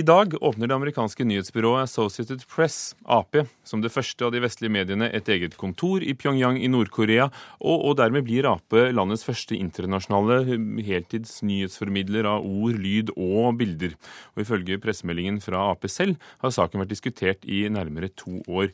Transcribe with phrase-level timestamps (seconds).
[0.00, 3.36] I dag åpner det amerikanske nyhetsbyrået Associated Press, Ap,
[3.68, 7.26] som det første av de vestlige mediene et eget kontor i Pyongyang i Nord-Korea,
[7.58, 13.98] og, og, dermed blir Ap landets første internasjonale heltids nyhetsformidler av ord, lyd og bilder.
[14.32, 18.72] Og Ifølge pressemeldingen fra Ap selv har saken vært diskutert i nærmere to år.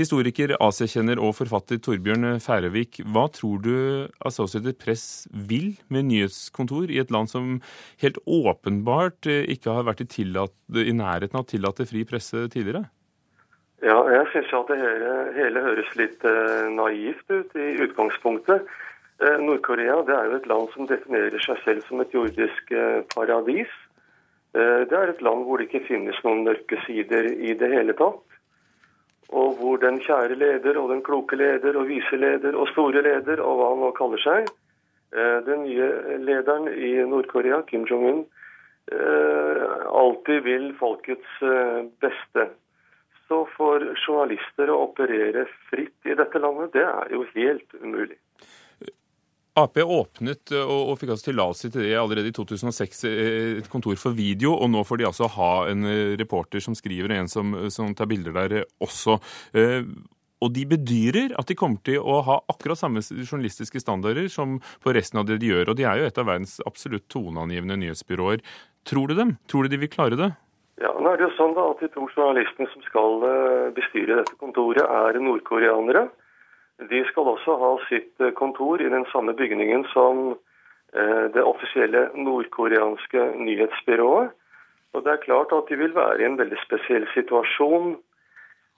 [0.00, 3.74] Historiker, Asiakjenner og forfatter Torbjørn Færøvik, hva tror du
[4.24, 7.58] Associated Press vil med nyhetskontor i et land som
[8.00, 12.46] helt åpenbart eh, ikke har vært i, tillatt, i nærheten av å tillate fri presse
[12.54, 12.86] tidligere?
[13.84, 18.64] Ja, jeg syns at det hele, hele, høres litt uh, naivt ut i utgangspunktet.
[19.20, 23.68] Uh, Nord-Korea er jo et land som definerer seg selv som et jordisk uh, paradis.
[24.52, 28.31] det er et land hvor det ikke finnes noen mørke sider i det hele tatt
[29.32, 33.58] og hvor den kjære leder og den kloke leder og viseleder og store leder og
[33.58, 34.50] hva han nå kaller seg,
[35.16, 35.88] eh, den nye
[36.26, 38.24] lederen i Nord-Korea, Kim Jong-un,
[38.92, 39.62] eh,
[40.02, 42.50] alltid vil folkets eh, beste.
[43.28, 48.18] Så for journalister å operere fritt i dette landet, det er jo helt umulig.
[49.52, 53.68] Ap åpnet eh, og, og fikk altså tillatelse til det allerede i 2006, eh, et
[53.72, 54.54] kontor for video.
[54.56, 57.92] Og nå får de altså ha en eh, reporter som skriver, og en som, som
[57.96, 59.18] tar bilder der også.
[60.42, 64.94] Og de bedyrer at de kommer til å ha akkurat samme journalistiske standarder som på
[64.96, 65.70] resten av det de gjør.
[65.70, 68.40] Og de er jo et av verdens absolutt toneangivende nyhetsbyråer.
[68.88, 69.36] Tror du dem?
[69.52, 70.32] Tror du de vil klare det?
[70.82, 73.22] Ja, nå er det jo sånn da at De to journalistene som skal
[73.76, 76.08] bestyre dette kontoret, er nordkoreanere.
[76.90, 80.32] De skal også ha sitt eh, kontor i den samme bygningen som
[80.94, 84.32] eh, det offisielle nordkoreanske nyhetsbyrået.
[84.92, 87.94] Og det er klart at de vil være i en veldig spesiell situasjon.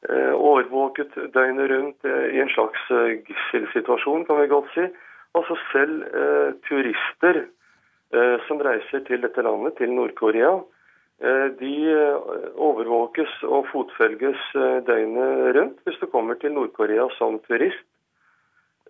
[0.08, 2.82] Eh, overvåket døgnet rundt i en slags
[3.28, 4.86] gisselsituasjon, kan vi godt si.
[5.34, 6.04] Altså selv
[6.68, 7.40] turister
[8.46, 10.52] som reiser til dette landet, til Nord-Korea,
[11.58, 11.72] de
[12.54, 14.44] overvåkes og fotfølges
[14.86, 17.82] døgnet rundt hvis du kommer til Nord-Korea som turist.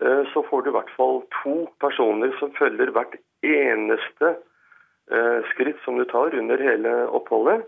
[0.01, 3.15] Eh, så får du i hvert fall to personer som følger hvert
[3.47, 7.67] eneste eh, skritt som du tar under hele oppholdet.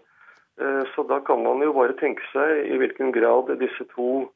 [0.60, 4.26] Eh, så da kan man jo bare tenke seg i hvilken grad disse to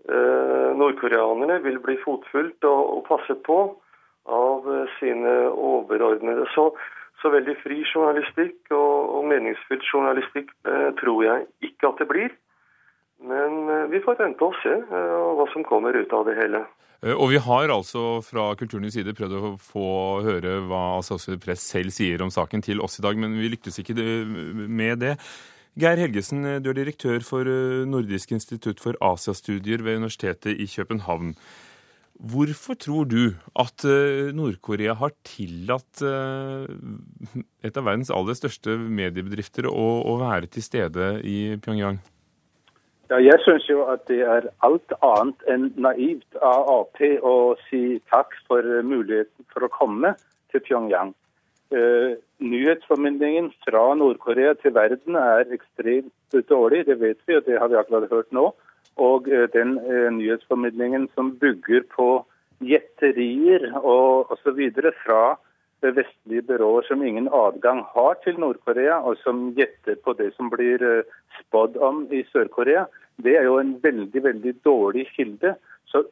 [0.00, 3.56] nordkoreanerne vil bli fotfulgt og passet på
[4.32, 4.64] av
[4.94, 6.46] sine overordnede.
[6.54, 6.70] Så,
[7.20, 10.54] så veldig fri journalistikk og, og meningsfylt journalistikk
[11.02, 12.32] tror jeg ikke at det blir.
[13.20, 16.64] Men vi får vente og se hva som kommer ut av det hele.
[17.00, 19.86] Eh, og vi har altså fra Kulturnytts side prøvd å få
[20.26, 23.80] høre hva Associated Press selv sier om saken til oss i dag, men vi lyktes
[23.80, 25.16] ikke med det.
[25.80, 31.34] Geir Helgesen, du er direktør for eh, Nordisk institutt for Asiastudier ved Universitetet i København.
[32.20, 40.18] Hvorfor tror du at eh, Nord-Korea har tillatt et av verdens aller største mediebedrifter å
[40.20, 42.02] være til stede i Pyongyang?
[43.10, 47.98] Ja, jeg syns jo at det er alt annet enn naivt av Ap å si
[48.12, 50.12] takk for muligheten for å komme
[50.52, 51.10] til Pyongyang.
[51.74, 57.72] Uh, nyhetsformidlingen fra Nord-Korea til verden er ekstremt dårlig, det vet vi, og det har
[57.72, 58.52] vi akkurat hørt nå.
[59.02, 62.08] Og uh, den uh, nyhetsformidlingen som bygger på
[62.62, 64.68] gjetterier og osv.
[65.02, 65.22] fra
[65.82, 70.84] vestlige byråer som ingen adgang har til Nord-Korea, og som gjetter på det som blir
[71.54, 72.86] om i Sør-Korea,
[73.22, 75.54] det er jo en veldig veldig dårlig kilde.
[75.86, 76.04] Så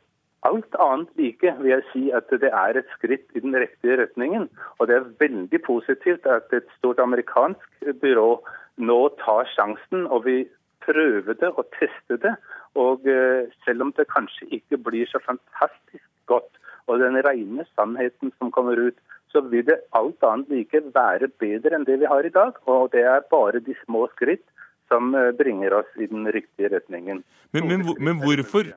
[0.47, 4.49] alt annet like vil jeg si at det er et skritt i den riktige retningen.
[4.79, 8.31] Og det er veldig positivt at et stort amerikansk byrå
[8.79, 10.45] nå tar sjansen og vi
[10.85, 12.35] prøver det og tester det.
[12.79, 16.51] Og eh, selv om det kanskje ikke blir så fantastisk godt,
[16.89, 18.97] og den rene sannheten som kommer ut,
[19.29, 22.57] så vil det alt annet like være bedre enn det vi har i dag.
[22.65, 24.47] Og det er bare de små skritt
[24.89, 27.23] som eh, bringer oss i den riktige retningen.
[27.57, 28.71] Men, men, men hvorfor,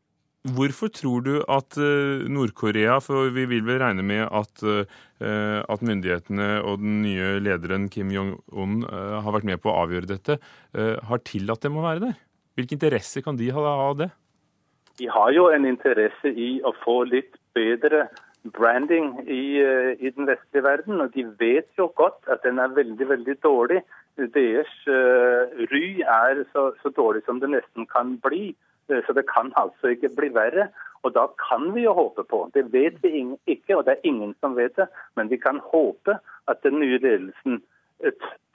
[0.56, 5.86] hvorfor, tror du at eh, Nord-Korea, for vi vil vel regne med at, eh, at
[5.86, 10.40] myndighetene og den nye lederen Kim Jong-un har vært med på å avgjøre dette,
[10.74, 12.18] har tillatt dem å være der?
[12.58, 14.10] Hvilke interesser kan de ha av det?
[15.00, 18.10] De har jo en interesse i å få litt bedre
[18.44, 21.02] branding i, i, den vestlige verden.
[21.02, 23.82] Og de vet jo godt at den er veldig, veldig dårlig.
[24.18, 28.52] Deres uh, ry er så, så, dårlig som det nesten kan bli.
[28.92, 30.68] Eh, så det kan altså ikke bli verre.
[31.04, 34.36] Og da kan vi jo håpe på, det vet vi ikke, og det er ingen
[34.40, 34.86] som vet det,
[35.18, 36.20] men vi kan håpe
[36.52, 37.64] at den nye ledelsen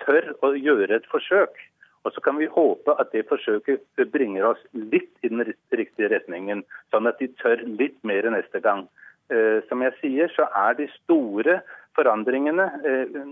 [0.05, 1.59] tør å gjøre et forsøk.
[2.06, 3.82] Og så kan vi håpe at det forsøket
[4.14, 5.43] bringer oss litt i den
[5.75, 6.62] riktige retningen,
[6.94, 8.85] sånn at de tør litt mer neste gang.
[9.32, 11.61] Eh, som jeg sier, så er de store
[11.96, 12.67] forandringene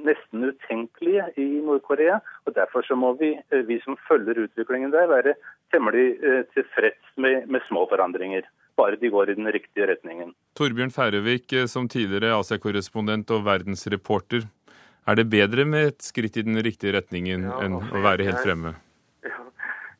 [0.06, 2.16] nesten utenkelige i Nord-Korea.
[2.48, 3.34] og Derfor så må vi,
[3.68, 5.34] vi som følger utviklingen der, være
[5.74, 6.16] temmelig
[6.56, 10.32] tilfreds med, med små forandringer bare de går i den riktige retningen.
[10.58, 14.46] Torbjørn Færøvik, som tidligere Asia-korrespondent og verdensreporter.
[15.06, 18.30] Er det bedre med et skritt i den riktige retningen ja, enn altså, å være
[18.30, 18.74] helt fremme?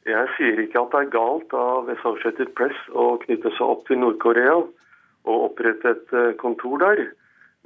[0.05, 3.87] Ja, jeg sier ikke at det er galt av Associated Press å knytte seg opp
[3.89, 4.59] til Nord-Korea
[5.25, 7.03] og opprette et eh, kontor der.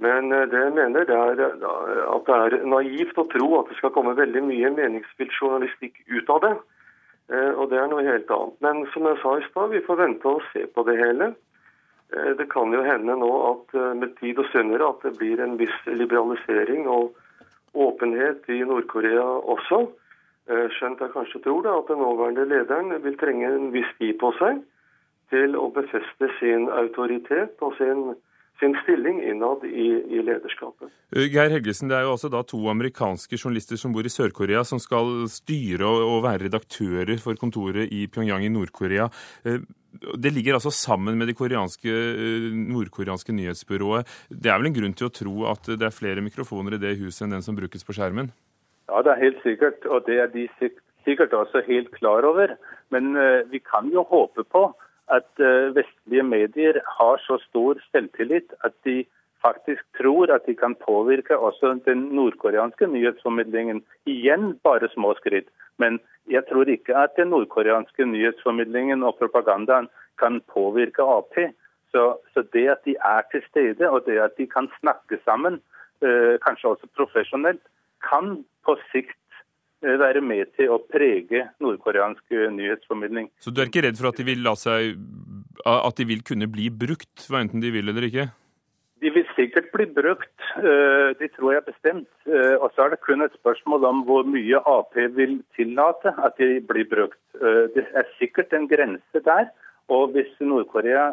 [0.03, 3.71] Men eh, det jeg mener det er eh, at det er naivt å tro at
[3.71, 6.57] det skal komme veldig mye meningsfylt journalistikk ut av det.
[7.29, 8.55] Og det er noe helt annet.
[8.65, 11.27] Men som jeg sa i stad, vi får vente og se på det hele.
[12.39, 15.75] Det kan jo hende nå at med tid og sønner at det blir en viss
[15.91, 17.13] liberalisering og
[17.77, 19.83] åpenhet i Nord-Korea også.
[20.49, 24.17] Eh, skjønt jeg kanskje tror det, at den nåværende lederen vil trenge en viss tid
[24.21, 24.63] på seg
[25.33, 28.05] til å befeste sin autoritet og sin,
[28.61, 30.91] sin stilling innad i, i, lederskapet.
[31.15, 34.65] Eh, Geir Helgesen, Det er jo også da to amerikanske journalister som bor i Sør-Korea,
[34.65, 39.09] som skal styre og, være redaktører for kontoret i Pyongyang i Nord-Korea.
[39.45, 39.61] Eh,
[39.99, 44.07] det ligger altså sammen med det nordkoreanske nyhetsbyrået.
[44.29, 46.99] Det er vel en grunn til å tro at det er flere mikrofoner i det
[47.01, 48.29] huset enn den som brukes på skjermen?
[48.87, 49.89] Ja, det er helt sikkert.
[49.89, 50.45] Og det er de
[51.09, 52.53] sikkert også helt klar over.
[52.93, 53.17] Men
[53.49, 54.69] vi kan jo håpe på
[55.11, 59.05] at uh, vestlige medier har så stor selvtillit at de
[59.43, 63.85] faktisk tror at de kan påvirke også den nordkoreanske nyhetsformidlingen.
[64.07, 65.49] Igjen bare små skritt.
[65.79, 66.01] Men
[66.31, 69.89] jeg tror ikke at den nordkoreanske nyhetsformidlingen og propagandaen
[70.19, 71.39] kan påvirke Ap.
[71.91, 75.63] Så, så, det at de er til stede, og det at de kan snakke sammen,
[76.05, 77.63] uh, kanskje også profesjonelt,
[78.11, 79.28] kan på sikt eh,
[79.83, 83.31] være med til å prege nordkoreansk eh, nyhetsformidling.
[83.43, 84.99] Så du er ikke redd for at de vil, seg,
[85.65, 88.29] at de vil kunne bli brukt, enten de vil eller ikke?
[88.99, 92.09] De vil sikkert bli brukt, de tror jeg bestemt.
[92.59, 96.57] Og så er det kun et spørsmål om hvor mye Ap vil tillate at de
[96.67, 97.21] blir brukt.
[97.77, 99.53] Det er sikkert en grense der.
[99.87, 101.13] Og hvis Nord-Korea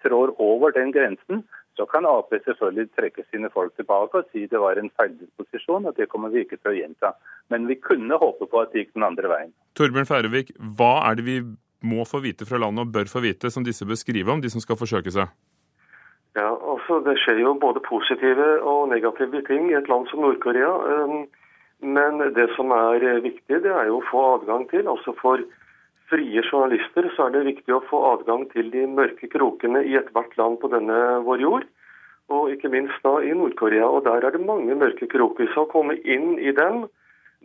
[0.00, 1.44] trår over den grensen,
[1.76, 5.96] så kan Ap selvfølgelig trekke sine folk tilbake og si det var en feildisposisjon, og
[5.96, 7.12] det kommer vi ikke til å gjenta.
[7.52, 9.52] Men vi kunne håpe på at det gikk den andre veien.
[9.76, 11.36] Torbjørn Færøvik, hva er det vi
[11.86, 14.50] må få vite fra landet og bør få vite, som disse bør skrive om, de
[14.52, 15.28] som skal forsøke seg?
[16.36, 20.72] Ja, altså Det skjer jo både positive og negative ting i et land som Nord-Korea.
[21.04, 21.28] Um,
[21.80, 25.44] men det som er viktig, det er jo å få adgang til, altså for
[26.10, 30.36] frie journalister, så er det viktig å få adgang til de mørke krokene i ethvert
[30.38, 31.66] land på denne vår jord.
[32.32, 33.86] Og ikke minst da i Nord-Korea.
[33.86, 35.50] Og der er det mange mørke kroker.
[35.54, 36.86] Så å komme inn i dem,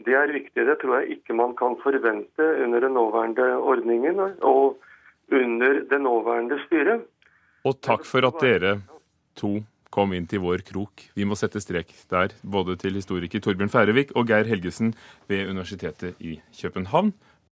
[0.05, 0.65] det er viktig.
[0.65, 4.79] Det tror jeg ikke man kan forvente under den nåværende ordningen og
[5.31, 7.05] under det nåværende styret.
[7.65, 8.79] Og takk for at dere
[9.37, 9.59] to
[9.91, 11.03] kom inn til vår krok.
[11.17, 14.93] Vi må sette strek der, både til historiker Torbjørn Færøvik og Geir Helgesen
[15.29, 17.11] ved Universitetet i København.